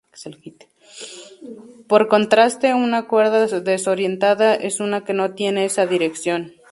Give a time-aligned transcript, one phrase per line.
[1.87, 6.53] Por contraste, una cuerda desorientada es una que no tiene esa dirección.